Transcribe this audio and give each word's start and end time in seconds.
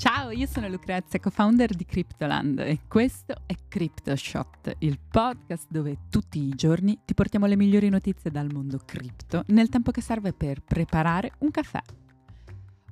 Ciao, 0.00 0.30
io 0.30 0.46
sono 0.46 0.66
Lucrezia, 0.66 1.20
co-founder 1.20 1.74
di 1.74 1.84
Cryptoland 1.84 2.60
e 2.60 2.78
questo 2.88 3.34
è 3.44 3.54
CryptoShot, 3.68 4.76
il 4.78 4.98
podcast 4.98 5.66
dove 5.68 6.06
tutti 6.08 6.38
i 6.38 6.54
giorni 6.54 7.00
ti 7.04 7.12
portiamo 7.12 7.44
le 7.44 7.54
migliori 7.54 7.90
notizie 7.90 8.30
dal 8.30 8.48
mondo 8.50 8.80
cripto 8.82 9.42
nel 9.48 9.68
tempo 9.68 9.90
che 9.90 10.00
serve 10.00 10.32
per 10.32 10.62
preparare 10.62 11.32
un 11.40 11.50
caffè. 11.50 11.82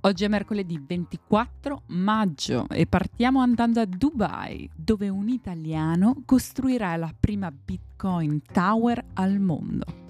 Oggi 0.02 0.24
è 0.24 0.28
mercoledì 0.28 0.78
24 0.86 1.84
maggio 1.86 2.68
e 2.68 2.84
partiamo 2.86 3.40
andando 3.40 3.80
a 3.80 3.86
Dubai, 3.86 4.68
dove 4.76 5.08
un 5.08 5.30
italiano 5.30 6.24
costruirà 6.26 6.94
la 6.96 7.10
prima 7.18 7.50
Bitcoin 7.50 8.42
Tower 8.52 9.02
al 9.14 9.40
mondo. 9.40 10.07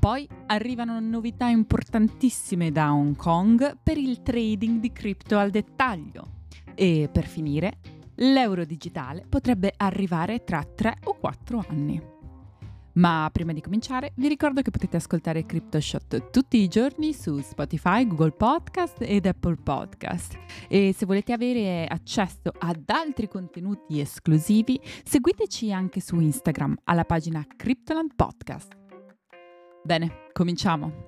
Poi 0.00 0.26
arrivano 0.46 0.98
novità 0.98 1.48
importantissime 1.48 2.72
da 2.72 2.90
Hong 2.90 3.14
Kong 3.16 3.76
per 3.82 3.98
il 3.98 4.22
trading 4.22 4.80
di 4.80 4.92
cripto 4.92 5.36
al 5.36 5.50
dettaglio. 5.50 6.46
E 6.74 7.10
per 7.12 7.26
finire, 7.26 7.80
l'euro 8.14 8.64
digitale 8.64 9.26
potrebbe 9.28 9.74
arrivare 9.76 10.42
tra 10.42 10.64
3 10.64 11.00
o 11.04 11.18
4 11.20 11.64
anni. 11.68 12.02
Ma 12.92 13.28
prima 13.30 13.52
di 13.52 13.60
cominciare 13.60 14.12
vi 14.16 14.28
ricordo 14.28 14.62
che 14.62 14.70
potete 14.70 14.96
ascoltare 14.96 15.44
CryptoShot 15.44 16.30
tutti 16.30 16.56
i 16.56 16.68
giorni 16.68 17.12
su 17.12 17.38
Spotify, 17.40 18.06
Google 18.06 18.32
Podcast 18.32 19.02
ed 19.02 19.26
Apple 19.26 19.56
Podcast. 19.56 20.38
E 20.66 20.94
se 20.96 21.04
volete 21.04 21.34
avere 21.34 21.84
accesso 21.86 22.50
ad 22.58 22.88
altri 22.88 23.28
contenuti 23.28 24.00
esclusivi, 24.00 24.80
seguiteci 25.04 25.70
anche 25.70 26.00
su 26.00 26.18
Instagram 26.18 26.78
alla 26.84 27.04
pagina 27.04 27.44
Cryptoland 27.46 28.14
Podcast. 28.16 28.79
Bene, 29.82 30.28
cominciamo. 30.32 31.06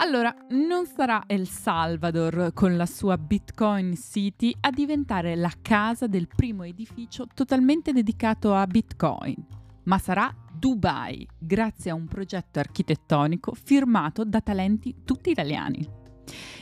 Allora, 0.00 0.34
non 0.50 0.86
sarà 0.86 1.24
El 1.26 1.48
Salvador 1.48 2.52
con 2.54 2.76
la 2.76 2.86
sua 2.86 3.18
Bitcoin 3.18 3.96
City 3.96 4.54
a 4.60 4.70
diventare 4.70 5.34
la 5.34 5.52
casa 5.60 6.06
del 6.06 6.28
primo 6.28 6.62
edificio 6.62 7.26
totalmente 7.34 7.92
dedicato 7.92 8.54
a 8.54 8.66
Bitcoin, 8.66 9.34
ma 9.84 9.98
sarà 9.98 10.32
Dubai, 10.52 11.26
grazie 11.38 11.90
a 11.90 11.94
un 11.94 12.06
progetto 12.06 12.58
architettonico 12.58 13.54
firmato 13.54 14.24
da 14.24 14.40
talenti 14.40 15.02
tutti 15.04 15.30
italiani. 15.30 15.86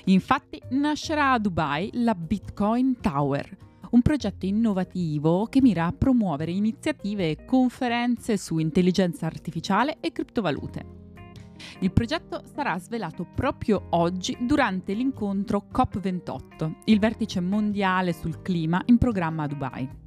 Infatti 0.05 0.63
nascerà 0.71 1.33
a 1.33 1.39
Dubai 1.39 1.91
la 1.95 2.15
Bitcoin 2.15 3.01
Tower, 3.01 3.57
un 3.91 4.03
progetto 4.03 4.47
innovativo 4.47 5.47
che 5.47 5.61
mira 5.61 5.87
a 5.87 5.93
promuovere 5.93 6.51
iniziative 6.51 7.31
e 7.31 7.45
conferenze 7.45 8.37
su 8.37 8.59
intelligenza 8.59 9.27
artificiale 9.27 9.99
e 10.01 10.13
criptovalute. 10.13 10.95
Il 11.81 11.93
progetto 11.93 12.43
sarà 12.55 12.79
svelato 12.79 13.27
proprio 13.35 13.87
oggi 13.91 14.37
durante 14.41 14.93
l'incontro 14.95 15.67
COP28, 15.73 16.73
il 16.85 16.99
vertice 16.99 17.41
mondiale 17.41 18.13
sul 18.13 18.43
clima 18.43 18.83
in 18.87 18.99
programma 18.99 19.45
a 19.45 19.47
Dubai. 19.47 20.05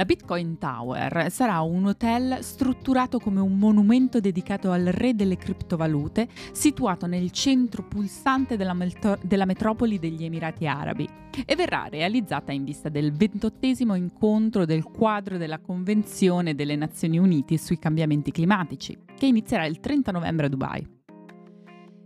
La 0.00 0.06
Bitcoin 0.06 0.56
Tower 0.56 1.30
sarà 1.30 1.60
un 1.60 1.84
hotel 1.84 2.42
strutturato 2.42 3.18
come 3.18 3.38
un 3.40 3.58
monumento 3.58 4.18
dedicato 4.18 4.70
al 4.70 4.86
re 4.86 5.14
delle 5.14 5.36
criptovalute, 5.36 6.26
situato 6.52 7.04
nel 7.04 7.30
centro 7.32 7.82
pulsante 7.82 8.56
della, 8.56 8.72
metro- 8.72 9.18
della 9.20 9.44
metropoli 9.44 9.98
degli 9.98 10.24
Emirati 10.24 10.66
Arabi 10.66 11.06
e 11.44 11.54
verrà 11.54 11.88
realizzata 11.90 12.50
in 12.50 12.64
vista 12.64 12.88
del 12.88 13.12
ventottesimo 13.12 13.94
incontro 13.94 14.64
del 14.64 14.84
quadro 14.84 15.36
della 15.36 15.58
Convenzione 15.58 16.54
delle 16.54 16.76
Nazioni 16.76 17.18
Unite 17.18 17.58
sui 17.58 17.78
cambiamenti 17.78 18.30
climatici, 18.30 18.96
che 19.18 19.26
inizierà 19.26 19.66
il 19.66 19.80
30 19.80 20.12
novembre 20.12 20.46
a 20.46 20.48
Dubai. 20.48 20.99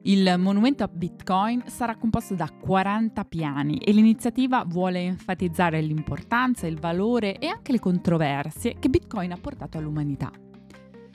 Il 0.07 0.35
monumento 0.37 0.85
a 0.85 0.91
Bitcoin 0.93 1.63
sarà 1.67 1.97
composto 1.97 2.35
da 2.35 2.51
40 2.51 3.25
piani 3.25 3.79
e 3.79 3.91
l'iniziativa 3.93 4.63
vuole 4.67 5.01
enfatizzare 5.01 5.81
l'importanza, 5.81 6.67
il 6.67 6.79
valore 6.79 7.39
e 7.39 7.47
anche 7.47 7.73
le 7.73 7.79
controversie 7.79 8.77
che 8.79 8.91
Bitcoin 8.91 9.33
ha 9.33 9.39
portato 9.39 9.79
all'umanità. 9.79 10.31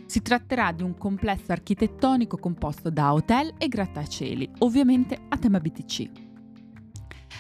Si 0.08 0.24
tratterà 0.24 0.72
di 0.72 0.82
un 0.82 0.98
complesso 0.98 1.52
architettonico 1.52 2.38
composto 2.38 2.90
da 2.90 3.14
hotel 3.14 3.54
e 3.60 3.68
grattacieli, 3.68 4.50
ovviamente 4.60 5.20
a 5.30 5.38
tema 5.38 5.60
BTC. 5.60 6.10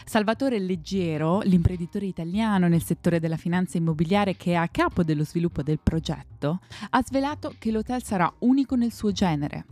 Salvatore 0.05 0.59
Leggero, 0.59 1.39
l'imprenditore 1.39 2.05
italiano 2.05 2.67
nel 2.67 2.83
settore 2.83 3.19
della 3.19 3.37
finanza 3.37 3.79
immobiliare 3.79 4.35
che 4.35 4.51
è 4.51 4.55
a 4.55 4.67
capo 4.67 5.03
dello 5.03 5.25
sviluppo 5.25 5.63
del 5.63 5.79
progetto, 5.81 6.59
ha 6.91 7.03
svelato 7.03 7.55
che 7.57 7.71
l'hotel 7.71 8.03
sarà 8.03 8.31
unico 8.39 8.75
nel 8.75 8.93
suo 8.93 9.11
genere, 9.11 9.65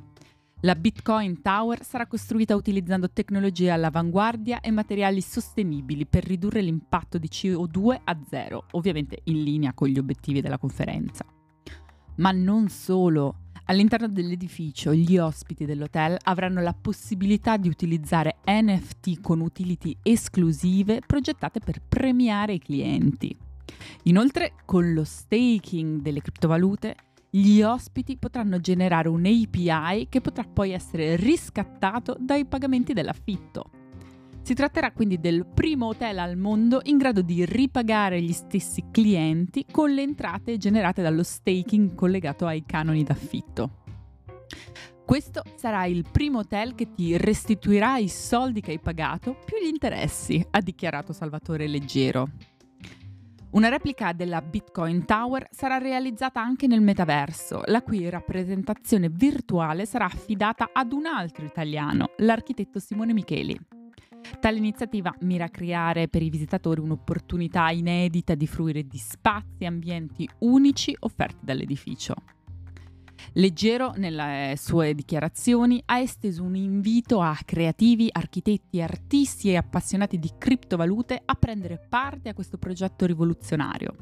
la 0.61 0.73
Bitcoin 0.73 1.43
Tower 1.43 1.83
sarà 1.83 2.07
costruita 2.07 2.55
utilizzando 2.55 3.11
tecnologie 3.11 3.69
all'avanguardia 3.69 4.59
e 4.59 4.71
materiali 4.71 5.21
sostenibili 5.21 6.07
per 6.07 6.25
ridurre 6.25 6.61
l'impatto 6.61 7.19
di 7.19 7.27
CO2 7.27 7.99
a 8.03 8.17
zero, 8.27 8.65
ovviamente 8.71 9.19
in 9.25 9.43
linea 9.43 9.73
con 9.73 9.87
gli 9.87 9.99
obiettivi 9.99 10.41
della 10.41 10.57
conferenza. 10.57 11.23
Ma 12.15 12.31
non 12.31 12.69
solo. 12.69 13.41
All'interno 13.65 14.07
dell'edificio 14.07 14.95
gli 14.95 15.17
ospiti 15.17 15.65
dell'hotel 15.65 16.17
avranno 16.23 16.61
la 16.61 16.73
possibilità 16.73 17.57
di 17.57 17.67
utilizzare 17.67 18.37
NFT 18.45 19.21
con 19.21 19.41
utility 19.41 19.95
esclusive 20.01 21.01
progettate 21.05 21.59
per 21.59 21.81
premiare 21.87 22.53
i 22.53 22.59
clienti. 22.59 23.35
Inoltre, 24.03 24.53
con 24.65 24.93
lo 24.93 25.03
staking 25.03 26.01
delle 26.01 26.21
criptovalute, 26.21 26.95
gli 27.29 27.61
ospiti 27.61 28.17
potranno 28.17 28.59
generare 28.59 29.09
un 29.09 29.25
API 29.25 30.07
che 30.09 30.21
potrà 30.21 30.43
poi 30.43 30.71
essere 30.71 31.15
riscattato 31.15 32.15
dai 32.19 32.45
pagamenti 32.45 32.93
dell'affitto. 32.93 33.71
Si 34.41 34.53
tratterà 34.53 34.93
quindi 34.93 35.19
del 35.19 35.45
primo 35.45 35.87
hotel 35.87 36.19
al 36.19 36.37
mondo 36.37 36.79
in 36.83 36.97
grado 36.97 37.21
di 37.21 37.43
ripagare 37.43 38.21
gli 38.21 38.31
stessi 38.31 38.85
clienti 38.91 39.65
con 39.69 39.91
le 39.91 40.03
entrate 40.03 40.57
generate 40.57 41.01
dallo 41.01 41.23
staking 41.23 41.95
collegato 41.95 42.45
ai 42.45 42.63
canoni 42.65 43.03
d'affitto. 43.03 43.83
Questo 45.05 45.41
sarà 45.55 45.85
il 45.85 46.05
primo 46.09 46.39
hotel 46.39 46.75
che 46.75 46.91
ti 46.93 47.17
restituirà 47.17 47.97
i 47.97 48.07
soldi 48.07 48.61
che 48.61 48.71
hai 48.71 48.79
pagato 48.79 49.37
più 49.45 49.57
gli 49.57 49.67
interessi, 49.67 50.45
ha 50.49 50.61
dichiarato 50.61 51.11
Salvatore 51.11 51.67
Leggero. 51.67 52.29
Una 53.57 53.69
replica 53.69 54.13
della 54.13 54.39
Bitcoin 54.43 55.03
Tower 55.03 55.47
sarà 55.49 55.79
realizzata 55.79 56.39
anche 56.39 56.67
nel 56.67 56.79
metaverso, 56.79 57.63
la 57.65 57.81
cui 57.81 58.07
rappresentazione 58.07 59.09
virtuale 59.09 59.87
sarà 59.87 60.05
affidata 60.05 60.69
ad 60.71 60.91
un 60.91 61.07
altro 61.07 61.43
italiano, 61.43 62.11
l'architetto 62.17 62.77
Simone 62.77 63.13
Micheli. 63.13 63.59
Tale 64.39 64.57
iniziativa 64.57 65.11
mira 65.21 65.45
a 65.45 65.49
creare 65.49 66.07
per 66.07 66.21
i 66.21 66.29
visitatori 66.29 66.81
un'opportunità 66.81 67.71
inedita 67.71 68.35
di 68.35 68.45
fruire 68.45 68.83
di 68.83 68.99
spazi 68.99 69.63
e 69.63 69.65
ambienti 69.65 70.29
unici 70.41 70.95
offerti 70.99 71.39
dall'edificio. 71.43 72.13
Leggero, 73.33 73.93
nelle 73.95 74.55
sue 74.57 74.93
dichiarazioni, 74.93 75.81
ha 75.85 75.99
esteso 75.99 76.43
un 76.43 76.55
invito 76.55 77.21
a 77.21 77.37
creativi, 77.45 78.09
architetti, 78.11 78.81
artisti 78.81 79.49
e 79.49 79.57
appassionati 79.57 80.17
di 80.19 80.31
criptovalute 80.37 81.21
a 81.23 81.35
prendere 81.35 81.79
parte 81.89 82.29
a 82.29 82.33
questo 82.33 82.57
progetto 82.57 83.05
rivoluzionario. 83.05 83.95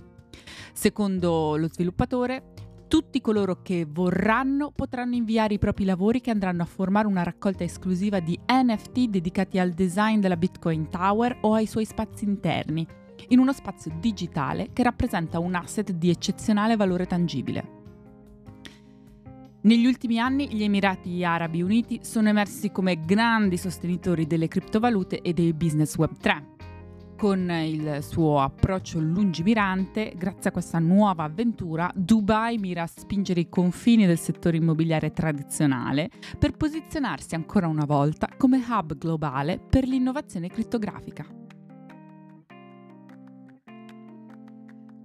Secondo 0.73 1.55
lo 1.57 1.67
sviluppatore, 1.67 2.53
tutti 2.87 3.19
coloro 3.19 3.61
che 3.61 3.85
vorranno 3.89 4.71
potranno 4.71 5.15
inviare 5.15 5.55
i 5.55 5.59
propri 5.59 5.85
lavori 5.85 6.21
che 6.21 6.31
andranno 6.31 6.61
a 6.61 6.65
formare 6.65 7.07
una 7.07 7.23
raccolta 7.23 7.63
esclusiva 7.63 8.19
di 8.19 8.39
NFT 8.47 9.07
dedicati 9.07 9.57
al 9.59 9.71
design 9.71 10.19
della 10.19 10.37
Bitcoin 10.37 10.89
Tower 10.89 11.39
o 11.41 11.53
ai 11.53 11.65
suoi 11.65 11.85
spazi 11.85 12.25
interni, 12.25 12.85
in 13.29 13.39
uno 13.39 13.53
spazio 13.53 13.91
digitale 13.99 14.69
che 14.71 14.83
rappresenta 14.83 15.39
un 15.39 15.55
asset 15.55 15.91
di 15.91 16.09
eccezionale 16.09 16.75
valore 16.75 17.05
tangibile. 17.07 17.84
Negli 19.65 19.87
ultimi 19.87 20.19
anni 20.19 20.47
gli 20.47 20.61
Emirati 20.61 21.23
Arabi 21.23 21.63
Uniti 21.63 22.01
sono 22.03 22.29
emersi 22.29 22.71
come 22.71 23.03
grandi 23.03 23.57
sostenitori 23.57 24.27
delle 24.27 24.47
criptovalute 24.47 25.21
e 25.21 25.33
dei 25.33 25.53
business 25.53 25.97
web 25.97 26.15
3. 26.19 26.53
Con 27.17 27.49
il 27.49 28.03
suo 28.03 28.41
approccio 28.41 28.99
lungimirante, 28.99 30.13
grazie 30.15 30.51
a 30.51 30.53
questa 30.53 30.77
nuova 30.77 31.23
avventura, 31.23 31.91
Dubai 31.95 32.59
mira 32.59 32.83
a 32.83 32.87
spingere 32.87 33.39
i 33.39 33.49
confini 33.49 34.05
del 34.05 34.19
settore 34.19 34.57
immobiliare 34.57 35.11
tradizionale 35.11 36.11
per 36.37 36.51
posizionarsi 36.51 37.33
ancora 37.33 37.67
una 37.67 37.85
volta 37.85 38.29
come 38.37 38.63
hub 38.69 38.95
globale 38.95 39.57
per 39.57 39.87
l'innovazione 39.87 40.47
crittografica. 40.47 41.25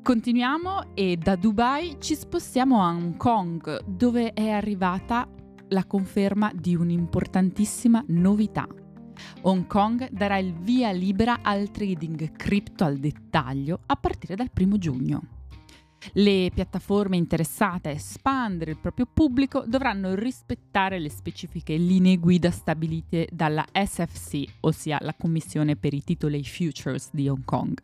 Continuiamo 0.02 0.94
e 0.94 1.18
da 1.18 1.36
Dubai 1.36 1.96
ci 2.00 2.14
spostiamo 2.14 2.82
a 2.82 2.88
Hong 2.88 3.18
Kong, 3.18 3.84
dove 3.84 4.32
è 4.32 4.48
arrivata 4.48 5.28
la 5.68 5.84
conferma 5.84 6.50
di 6.54 6.74
un'importantissima 6.74 8.02
novità. 8.08 8.66
Hong 9.42 9.66
Kong 9.66 10.08
darà 10.10 10.38
il 10.38 10.54
via 10.54 10.90
libera 10.90 11.40
al 11.42 11.70
trading 11.70 12.32
cripto 12.32 12.84
al 12.84 12.96
dettaglio 12.96 13.80
a 13.86 13.96
partire 13.96 14.36
dal 14.36 14.50
1 14.58 14.78
giugno. 14.78 15.39
Le 16.12 16.50
piattaforme 16.54 17.16
interessate 17.16 17.88
a 17.88 17.92
espandere 17.92 18.70
il 18.70 18.78
proprio 18.78 19.06
pubblico 19.12 19.64
dovranno 19.66 20.14
rispettare 20.14 20.98
le 20.98 21.10
specifiche 21.10 21.76
linee 21.76 22.16
guida 22.16 22.50
stabilite 22.50 23.28
dalla 23.30 23.66
SFC, 23.72 24.44
ossia 24.60 24.98
la 25.02 25.14
Commissione 25.14 25.76
per 25.76 25.94
i 25.94 26.02
titoli 26.02 26.42
futures 26.42 27.10
di 27.12 27.28
Hong 27.28 27.44
Kong, 27.44 27.78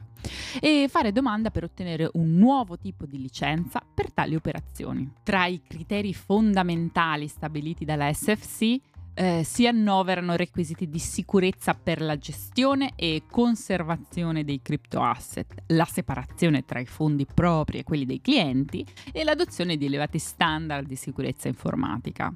e 0.61 0.87
fare 0.89 1.13
domanda 1.13 1.51
per 1.51 1.65
ottenere 1.65 2.11
un 2.15 2.35
nuovo 2.37 2.79
tipo 2.79 3.07
di 3.07 3.21
licenza 3.21 3.83
per 3.95 4.13
tali 4.13 4.35
operazioni. 4.35 5.11
Tra 5.23 5.47
i 5.47 5.61
criteri 5.67 6.15
fondamentali 6.15 7.29
stabiliti 7.29 7.85
dalla 7.85 8.13
SFC 8.13 8.77
eh, 9.17 9.43
si 9.45 9.67
annoverano 9.67 10.37
requisiti 10.37 10.89
di 10.89 10.99
sicurezza 10.99 11.73
per 11.73 12.03
la 12.03 12.19
gestione 12.19 12.93
e 12.97 13.23
conservazione 13.31 14.45
dei 14.45 14.61
crypto 14.61 15.01
asset, 15.01 15.63
la 15.69 15.87
separazione 15.87 16.67
tra 16.67 16.81
i 16.81 16.85
fondi 16.85 17.25
propri 17.25 17.79
e 17.79 17.85
quelli 17.85 18.05
dei 18.05 18.21
clienti 18.21 18.85
e 19.11 19.25
l'adozione 19.25 19.79
di 19.79 19.87
elevati 19.87 20.19
standard 20.19 20.87
di 20.87 20.97
sicurezza 20.97 21.49
informatica. 21.49 22.33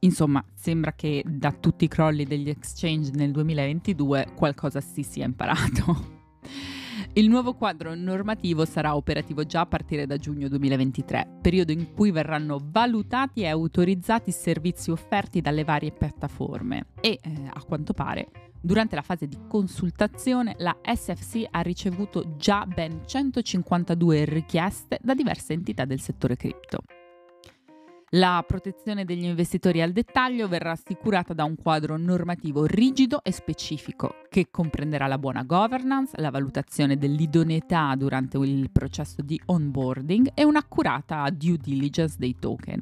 Insomma, 0.00 0.44
sembra 0.54 0.92
che 0.92 1.22
da 1.24 1.52
tutti 1.52 1.84
i 1.84 1.88
crolli 1.88 2.24
degli 2.24 2.48
exchange 2.48 3.12
nel 3.14 3.30
2022 3.30 4.32
qualcosa 4.34 4.80
si 4.80 5.04
sia 5.04 5.24
imparato. 5.24 6.16
Il 7.18 7.28
nuovo 7.28 7.54
quadro 7.54 7.96
normativo 7.96 8.64
sarà 8.64 8.94
operativo 8.94 9.42
già 9.42 9.62
a 9.62 9.66
partire 9.66 10.06
da 10.06 10.18
giugno 10.18 10.46
2023, 10.46 11.38
periodo 11.42 11.72
in 11.72 11.92
cui 11.92 12.12
verranno 12.12 12.60
valutati 12.62 13.40
e 13.40 13.48
autorizzati 13.48 14.30
i 14.30 14.32
servizi 14.32 14.92
offerti 14.92 15.40
dalle 15.40 15.64
varie 15.64 15.90
piattaforme 15.90 16.90
e, 17.00 17.18
eh, 17.20 17.50
a 17.52 17.60
quanto 17.64 17.92
pare, 17.92 18.28
durante 18.60 18.94
la 18.94 19.02
fase 19.02 19.26
di 19.26 19.36
consultazione 19.48 20.54
la 20.58 20.76
SFC 20.80 21.44
ha 21.50 21.60
ricevuto 21.60 22.36
già 22.36 22.64
ben 22.64 23.00
152 23.04 24.24
richieste 24.24 25.00
da 25.02 25.14
diverse 25.14 25.54
entità 25.54 25.84
del 25.84 25.98
settore 25.98 26.36
cripto. 26.36 26.82
La 28.12 28.42
protezione 28.46 29.04
degli 29.04 29.24
investitori 29.24 29.82
al 29.82 29.92
dettaglio 29.92 30.48
verrà 30.48 30.70
assicurata 30.70 31.34
da 31.34 31.44
un 31.44 31.56
quadro 31.56 31.98
normativo 31.98 32.64
rigido 32.64 33.22
e 33.22 33.32
specifico, 33.32 34.22
che 34.30 34.48
comprenderà 34.50 35.06
la 35.06 35.18
buona 35.18 35.42
governance, 35.42 36.18
la 36.18 36.30
valutazione 36.30 36.96
dell'idoneità 36.96 37.94
durante 37.98 38.38
il 38.38 38.70
processo 38.70 39.20
di 39.20 39.38
onboarding 39.44 40.30
e 40.32 40.42
un'accurata 40.42 41.28
due 41.28 41.58
diligence 41.58 42.16
dei 42.18 42.34
token. 42.38 42.80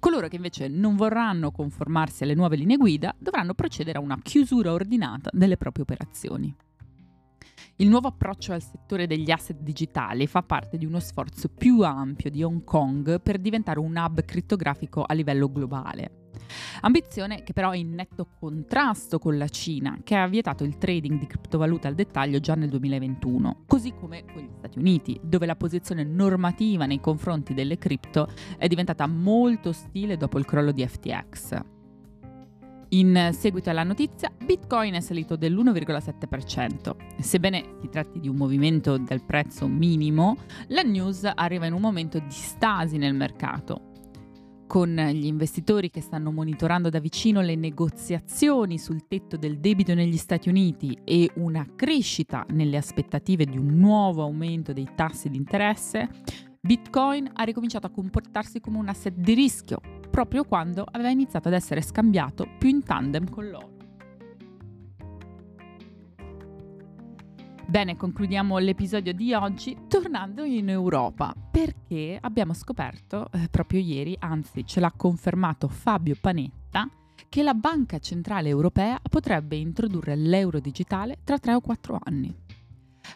Coloro 0.00 0.26
che 0.26 0.34
invece 0.34 0.66
non 0.66 0.96
vorranno 0.96 1.52
conformarsi 1.52 2.24
alle 2.24 2.34
nuove 2.34 2.56
linee 2.56 2.76
guida 2.76 3.14
dovranno 3.16 3.54
procedere 3.54 3.98
a 3.98 4.02
una 4.02 4.18
chiusura 4.20 4.72
ordinata 4.72 5.30
delle 5.32 5.56
proprie 5.56 5.84
operazioni. 5.84 6.52
Il 7.78 7.88
nuovo 7.88 8.06
approccio 8.06 8.52
al 8.52 8.62
settore 8.62 9.08
degli 9.08 9.32
asset 9.32 9.58
digitali 9.58 10.28
fa 10.28 10.42
parte 10.42 10.78
di 10.78 10.86
uno 10.86 11.00
sforzo 11.00 11.48
più 11.48 11.80
ampio 11.80 12.30
di 12.30 12.44
Hong 12.44 12.62
Kong 12.62 13.20
per 13.20 13.38
diventare 13.38 13.80
un 13.80 13.96
hub 13.96 14.24
crittografico 14.24 15.02
a 15.02 15.12
livello 15.12 15.50
globale. 15.50 16.30
Ambizione 16.82 17.42
che 17.42 17.52
però 17.52 17.72
è 17.72 17.76
in 17.76 17.94
netto 17.94 18.28
contrasto 18.38 19.18
con 19.18 19.36
la 19.36 19.48
Cina, 19.48 19.98
che 20.04 20.14
ha 20.14 20.28
vietato 20.28 20.62
il 20.62 20.78
trading 20.78 21.18
di 21.18 21.26
criptovalute 21.26 21.88
al 21.88 21.96
dettaglio 21.96 22.38
già 22.38 22.54
nel 22.54 22.68
2021, 22.68 23.64
così 23.66 23.92
come 23.92 24.24
con 24.32 24.42
gli 24.42 24.50
Stati 24.56 24.78
Uniti, 24.78 25.18
dove 25.20 25.44
la 25.44 25.56
posizione 25.56 26.04
normativa 26.04 26.86
nei 26.86 27.00
confronti 27.00 27.54
delle 27.54 27.76
cripto 27.76 28.28
è 28.56 28.68
diventata 28.68 29.08
molto 29.08 29.70
ostile 29.70 30.16
dopo 30.16 30.38
il 30.38 30.44
crollo 30.44 30.70
di 30.70 30.86
FTX. 30.86 31.73
In 32.94 33.30
seguito 33.32 33.70
alla 33.70 33.82
notizia, 33.82 34.30
Bitcoin 34.44 34.94
è 34.94 35.00
salito 35.00 35.34
dell'1,7%. 35.34 36.94
Sebbene 37.18 37.74
si 37.80 37.88
tratti 37.88 38.20
di 38.20 38.28
un 38.28 38.36
movimento 38.36 38.98
del 38.98 39.20
prezzo 39.24 39.66
minimo, 39.66 40.36
la 40.68 40.82
news 40.82 41.28
arriva 41.34 41.66
in 41.66 41.72
un 41.72 41.80
momento 41.80 42.20
di 42.20 42.30
stasi 42.30 42.96
nel 42.96 43.14
mercato. 43.14 43.90
Con 44.68 44.94
gli 44.94 45.26
investitori 45.26 45.90
che 45.90 46.00
stanno 46.00 46.30
monitorando 46.30 46.88
da 46.88 47.00
vicino 47.00 47.40
le 47.40 47.56
negoziazioni 47.56 48.78
sul 48.78 49.08
tetto 49.08 49.36
del 49.36 49.58
debito 49.58 49.92
negli 49.94 50.16
Stati 50.16 50.48
Uniti 50.48 50.96
e 51.02 51.32
una 51.34 51.66
crescita 51.74 52.46
nelle 52.50 52.76
aspettative 52.76 53.44
di 53.44 53.58
un 53.58 53.76
nuovo 53.76 54.22
aumento 54.22 54.72
dei 54.72 54.88
tassi 54.94 55.28
di 55.28 55.36
interesse, 55.36 56.08
Bitcoin 56.60 57.28
ha 57.32 57.42
ricominciato 57.42 57.88
a 57.88 57.90
comportarsi 57.90 58.60
come 58.60 58.78
un 58.78 58.88
asset 58.88 59.14
di 59.14 59.34
rischio, 59.34 59.80
proprio 60.14 60.44
quando 60.44 60.86
aveva 60.88 61.10
iniziato 61.10 61.48
ad 61.48 61.54
essere 61.54 61.82
scambiato 61.82 62.46
più 62.56 62.68
in 62.68 62.84
tandem 62.84 63.28
con 63.28 63.48
l'oro. 63.48 63.72
Bene, 67.66 67.96
concludiamo 67.96 68.58
l'episodio 68.58 69.12
di 69.12 69.34
oggi 69.34 69.76
tornando 69.88 70.44
in 70.44 70.68
Europa 70.68 71.34
perché 71.50 72.16
abbiamo 72.20 72.54
scoperto 72.54 73.28
eh, 73.32 73.48
proprio 73.50 73.80
ieri, 73.80 74.16
anzi 74.20 74.64
ce 74.64 74.78
l'ha 74.78 74.92
confermato 74.96 75.66
Fabio 75.66 76.14
Panetta, 76.20 76.88
che 77.28 77.42
la 77.42 77.54
Banca 77.54 77.98
Centrale 77.98 78.48
Europea 78.48 79.00
potrebbe 79.10 79.56
introdurre 79.56 80.14
l'euro 80.14 80.60
digitale 80.60 81.18
tra 81.24 81.40
3 81.40 81.54
o 81.54 81.60
4 81.60 81.98
anni. 82.04 82.32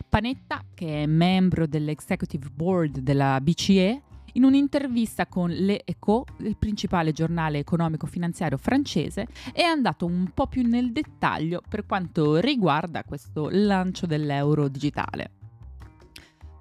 Panetta, 0.08 0.64
che 0.74 1.04
è 1.04 1.06
membro 1.06 1.68
dell'Executive 1.68 2.48
Board 2.52 2.98
della 2.98 3.40
BCE, 3.40 4.02
in 4.38 4.44
un'intervista 4.44 5.26
con 5.26 5.50
Le 5.50 5.82
Echo, 5.84 6.24
il 6.38 6.56
principale 6.56 7.10
giornale 7.10 7.58
economico-finanziario 7.58 8.56
francese, 8.56 9.26
è 9.52 9.62
andato 9.62 10.06
un 10.06 10.30
po' 10.32 10.46
più 10.46 10.62
nel 10.62 10.92
dettaglio 10.92 11.60
per 11.68 11.84
quanto 11.84 12.36
riguarda 12.36 13.02
questo 13.02 13.48
lancio 13.50 14.06
dell'euro 14.06 14.68
digitale. 14.68 15.32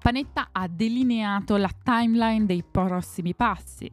Panetta 0.00 0.48
ha 0.50 0.66
delineato 0.66 1.56
la 1.56 1.70
timeline 1.82 2.46
dei 2.46 2.64
prossimi 2.68 3.34
passi. 3.34 3.90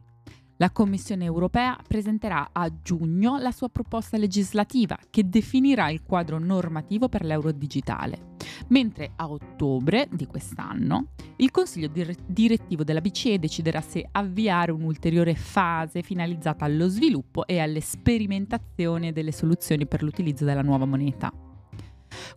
La 0.58 0.70
Commissione 0.70 1.24
europea 1.24 1.78
presenterà 1.86 2.48
a 2.52 2.70
giugno 2.82 3.36
la 3.38 3.50
sua 3.52 3.68
proposta 3.68 4.16
legislativa 4.16 4.98
che 5.10 5.28
definirà 5.28 5.90
il 5.90 6.02
quadro 6.02 6.38
normativo 6.38 7.08
per 7.08 7.24
l'euro 7.24 7.52
digitale 7.52 8.34
mentre 8.68 9.12
a 9.16 9.28
ottobre 9.28 10.08
di 10.10 10.26
quest'anno 10.26 11.08
il 11.36 11.50
Consiglio 11.50 11.90
direttivo 12.26 12.84
della 12.84 13.00
BCE 13.00 13.38
deciderà 13.38 13.82
se 13.82 14.08
avviare 14.10 14.72
un'ulteriore 14.72 15.34
fase 15.34 16.02
finalizzata 16.02 16.64
allo 16.64 16.88
sviluppo 16.88 17.46
e 17.46 17.58
alle 17.58 17.80
sperimentazioni 17.80 19.12
delle 19.12 19.32
soluzioni 19.32 19.86
per 19.86 20.02
l'utilizzo 20.02 20.44
della 20.44 20.62
nuova 20.62 20.86
moneta. 20.86 21.45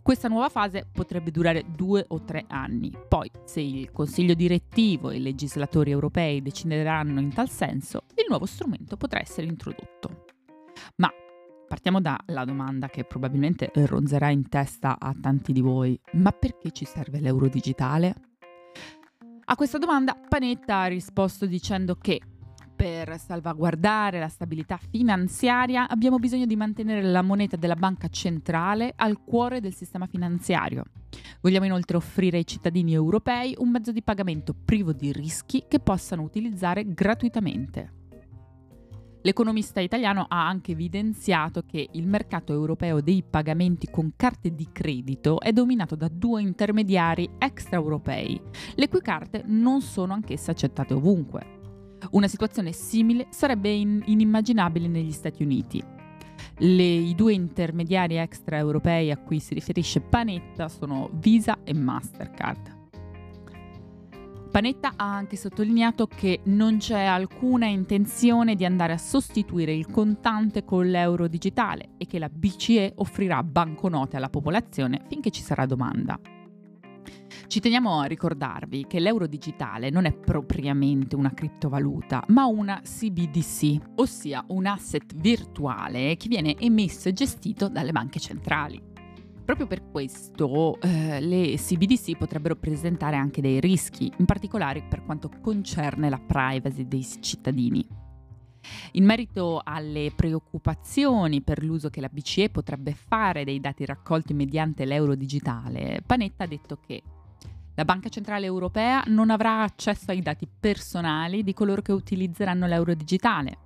Questa 0.02 0.28
nuova 0.28 0.48
fase 0.48 0.86
potrebbe 0.90 1.30
durare 1.30 1.64
due 1.74 2.04
o 2.08 2.22
tre 2.22 2.44
anni. 2.48 2.92
Poi, 3.08 3.30
se 3.44 3.60
il 3.60 3.90
Consiglio 3.92 4.34
direttivo 4.34 5.10
e 5.10 5.16
i 5.16 5.22
legislatori 5.22 5.90
europei 5.90 6.42
decideranno 6.42 7.20
in 7.20 7.32
tal 7.32 7.48
senso, 7.48 8.04
il 8.16 8.26
nuovo 8.28 8.46
strumento 8.46 8.96
potrà 8.96 9.20
essere 9.20 9.46
introdotto. 9.46 10.24
Ma 10.96 11.10
Partiamo 11.70 12.00
dalla 12.00 12.44
domanda 12.44 12.88
che 12.88 13.04
probabilmente 13.04 13.70
ronzerà 13.72 14.28
in 14.30 14.48
testa 14.48 14.98
a 14.98 15.14
tanti 15.14 15.52
di 15.52 15.60
voi, 15.60 15.96
ma 16.14 16.32
perché 16.32 16.72
ci 16.72 16.84
serve 16.84 17.20
l'euro 17.20 17.46
digitale? 17.46 18.12
A 19.44 19.54
questa 19.54 19.78
domanda 19.78 20.16
Panetta 20.16 20.80
ha 20.80 20.86
risposto 20.86 21.46
dicendo 21.46 21.94
che 21.94 22.20
per 22.80 23.18
salvaguardare 23.18 24.18
la 24.18 24.28
stabilità 24.28 24.78
finanziaria 24.78 25.86
abbiamo 25.86 26.18
bisogno 26.18 26.46
di 26.46 26.56
mantenere 26.56 27.02
la 27.02 27.20
moneta 27.20 27.56
della 27.56 27.74
banca 27.74 28.08
centrale 28.08 28.94
al 28.96 29.22
cuore 29.22 29.60
del 29.60 29.74
sistema 29.74 30.06
finanziario. 30.06 30.84
Vogliamo 31.42 31.66
inoltre 31.66 31.98
offrire 31.98 32.38
ai 32.38 32.46
cittadini 32.46 32.94
europei 32.94 33.54
un 33.58 33.68
mezzo 33.68 33.92
di 33.92 34.00
pagamento 34.00 34.54
privo 34.54 34.94
di 34.94 35.12
rischi 35.12 35.64
che 35.68 35.78
possano 35.78 36.22
utilizzare 36.22 36.90
gratuitamente. 36.94 37.92
L'economista 39.20 39.80
italiano 39.80 40.24
ha 40.26 40.48
anche 40.48 40.72
evidenziato 40.72 41.64
che 41.66 41.86
il 41.92 42.06
mercato 42.06 42.54
europeo 42.54 43.02
dei 43.02 43.22
pagamenti 43.22 43.88
con 43.90 44.14
carte 44.16 44.54
di 44.54 44.68
credito 44.72 45.38
è 45.40 45.52
dominato 45.52 45.96
da 45.96 46.08
due 46.08 46.40
intermediari 46.40 47.28
extraeuropei, 47.36 48.40
le 48.76 48.88
cui 48.88 49.02
carte 49.02 49.42
non 49.44 49.82
sono 49.82 50.14
anch'esse 50.14 50.50
accettate 50.50 50.94
ovunque. 50.94 51.59
Una 52.10 52.26
situazione 52.26 52.72
simile 52.72 53.28
sarebbe 53.30 53.70
in- 53.70 54.02
inimmaginabile 54.04 54.88
negli 54.88 55.12
Stati 55.12 55.44
Uniti. 55.44 55.82
Le, 56.58 56.82
I 56.82 57.14
due 57.14 57.32
intermediari 57.34 58.16
extraeuropei 58.16 59.12
a 59.12 59.16
cui 59.16 59.38
si 59.38 59.54
riferisce 59.54 60.00
Panetta 60.00 60.68
sono 60.68 61.08
Visa 61.12 61.58
e 61.62 61.72
Mastercard. 61.72 62.78
Panetta 64.50 64.94
ha 64.96 65.14
anche 65.14 65.36
sottolineato 65.36 66.08
che 66.08 66.40
non 66.44 66.78
c'è 66.78 67.04
alcuna 67.04 67.66
intenzione 67.66 68.56
di 68.56 68.64
andare 68.64 68.92
a 68.92 68.98
sostituire 68.98 69.72
il 69.72 69.88
contante 69.88 70.64
con 70.64 70.90
l'euro 70.90 71.28
digitale 71.28 71.90
e 71.96 72.06
che 72.06 72.18
la 72.18 72.28
BCE 72.28 72.94
offrirà 72.96 73.44
banconote 73.44 74.16
alla 74.16 74.28
popolazione 74.28 75.02
finché 75.06 75.30
ci 75.30 75.42
sarà 75.42 75.66
domanda. 75.66 76.18
Ci 77.50 77.58
teniamo 77.58 77.98
a 77.98 78.04
ricordarvi 78.04 78.86
che 78.86 79.00
l'euro 79.00 79.26
digitale 79.26 79.90
non 79.90 80.04
è 80.04 80.12
propriamente 80.12 81.16
una 81.16 81.34
criptovaluta, 81.34 82.22
ma 82.28 82.46
una 82.46 82.80
CBDC, 82.80 83.96
ossia 83.96 84.44
un 84.50 84.66
asset 84.66 85.16
virtuale 85.16 86.14
che 86.16 86.28
viene 86.28 86.56
emesso 86.56 87.08
e 87.08 87.12
gestito 87.12 87.68
dalle 87.68 87.90
banche 87.90 88.20
centrali. 88.20 88.80
Proprio 89.44 89.66
per 89.66 89.82
questo 89.90 90.80
eh, 90.80 91.20
le 91.20 91.56
CBDC 91.56 92.16
potrebbero 92.16 92.54
presentare 92.54 93.16
anche 93.16 93.40
dei 93.40 93.58
rischi, 93.58 94.12
in 94.18 94.26
particolare 94.26 94.84
per 94.88 95.02
quanto 95.02 95.28
concerne 95.42 96.08
la 96.08 96.20
privacy 96.24 96.86
dei 96.86 97.04
cittadini. 97.20 97.84
In 98.92 99.04
merito 99.04 99.60
alle 99.64 100.12
preoccupazioni 100.14 101.42
per 101.42 101.64
l'uso 101.64 101.90
che 101.90 102.00
la 102.00 102.08
BCE 102.08 102.50
potrebbe 102.50 102.94
fare 102.94 103.42
dei 103.42 103.58
dati 103.58 103.84
raccolti 103.84 104.34
mediante 104.34 104.84
l'euro 104.84 105.16
digitale, 105.16 106.00
Panetta 106.06 106.44
ha 106.44 106.46
detto 106.46 106.78
che 106.78 107.02
la 107.80 107.86
Banca 107.86 108.10
Centrale 108.10 108.44
Europea 108.44 109.02
non 109.06 109.30
avrà 109.30 109.62
accesso 109.62 110.10
ai 110.10 110.20
dati 110.20 110.46
personali 110.46 111.42
di 111.42 111.54
coloro 111.54 111.80
che 111.80 111.92
utilizzeranno 111.92 112.66
l'euro 112.66 112.92
digitale 112.92 113.56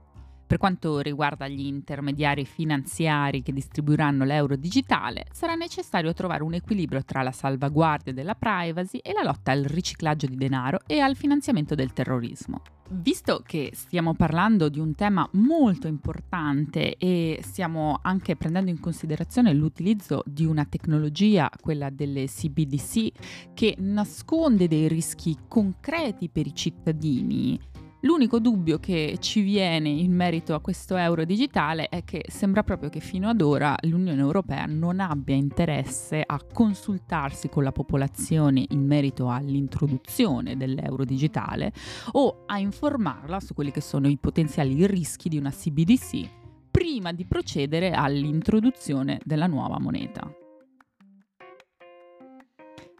per 0.46 0.58
quanto 0.58 1.00
riguarda 1.00 1.48
gli 1.48 1.66
intermediari 1.66 2.44
finanziari 2.44 3.42
che 3.42 3.52
distribuiranno 3.52 4.24
l'euro 4.24 4.54
digitale, 4.54 5.24
sarà 5.32 5.54
necessario 5.54 6.12
trovare 6.12 6.44
un 6.44 6.54
equilibrio 6.54 7.02
tra 7.02 7.22
la 7.22 7.32
salvaguardia 7.32 8.12
della 8.12 8.36
privacy 8.36 8.98
e 8.98 9.12
la 9.12 9.24
lotta 9.24 9.50
al 9.50 9.64
riciclaggio 9.64 10.26
di 10.26 10.36
denaro 10.36 10.80
e 10.86 11.00
al 11.00 11.16
finanziamento 11.16 11.74
del 11.74 11.92
terrorismo. 11.92 12.73
Visto 12.86 13.42
che 13.44 13.70
stiamo 13.72 14.14
parlando 14.14 14.68
di 14.68 14.78
un 14.78 14.94
tema 14.94 15.26
molto 15.32 15.86
importante 15.86 16.96
e 16.96 17.40
stiamo 17.42 17.98
anche 18.02 18.36
prendendo 18.36 18.70
in 18.70 18.78
considerazione 18.78 19.54
l'utilizzo 19.54 20.22
di 20.26 20.44
una 20.44 20.66
tecnologia, 20.66 21.50
quella 21.60 21.88
delle 21.88 22.26
CBDC, 22.26 23.52
che 23.54 23.74
nasconde 23.78 24.68
dei 24.68 24.86
rischi 24.88 25.36
concreti 25.48 26.28
per 26.28 26.46
i 26.46 26.54
cittadini, 26.54 27.58
L'unico 28.04 28.38
dubbio 28.38 28.78
che 28.78 29.16
ci 29.18 29.40
viene 29.40 29.88
in 29.88 30.12
merito 30.12 30.52
a 30.52 30.60
questo 30.60 30.96
euro 30.96 31.24
digitale 31.24 31.88
è 31.88 32.04
che 32.04 32.22
sembra 32.28 32.62
proprio 32.62 32.90
che 32.90 33.00
fino 33.00 33.30
ad 33.30 33.40
ora 33.40 33.74
l'Unione 33.84 34.20
Europea 34.20 34.66
non 34.66 35.00
abbia 35.00 35.34
interesse 35.34 36.22
a 36.24 36.38
consultarsi 36.52 37.48
con 37.48 37.62
la 37.62 37.72
popolazione 37.72 38.66
in 38.68 38.84
merito 38.84 39.30
all'introduzione 39.30 40.58
dell'euro 40.58 41.04
digitale 41.04 41.72
o 42.12 42.42
a 42.44 42.58
informarla 42.58 43.40
su 43.40 43.54
quelli 43.54 43.70
che 43.70 43.80
sono 43.80 44.06
i 44.06 44.18
potenziali 44.18 44.86
rischi 44.86 45.30
di 45.30 45.38
una 45.38 45.50
CBDC 45.50 46.28
prima 46.70 47.10
di 47.12 47.24
procedere 47.24 47.92
all'introduzione 47.92 49.18
della 49.24 49.46
nuova 49.46 49.78
moneta. 49.78 50.43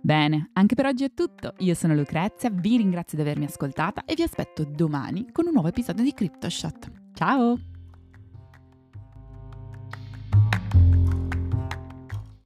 Bene, 0.04 0.50
anche 0.52 0.74
per 0.74 0.84
oggi 0.84 1.04
è 1.04 1.14
tutto. 1.14 1.54
Io 1.60 1.72
sono 1.72 1.94
Lucrezia, 1.94 2.50
vi 2.50 2.76
ringrazio 2.76 3.16
di 3.16 3.22
avermi 3.22 3.46
ascoltata 3.46 4.04
e 4.04 4.12
vi 4.12 4.22
aspetto 4.22 4.62
domani 4.62 5.32
con 5.32 5.46
un 5.46 5.52
nuovo 5.52 5.68
episodio 5.68 6.04
di 6.04 6.12
CryptoShot. 6.12 6.90
Ciao! 7.14 7.73